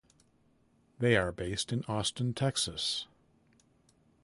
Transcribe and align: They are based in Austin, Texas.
They 0.97 1.15
are 1.15 1.31
based 1.31 1.71
in 1.71 1.83
Austin, 1.87 2.33
Texas. 2.33 3.05